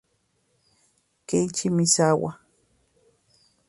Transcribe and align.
Keiichi 1.27 1.67
Misawa 1.75 2.31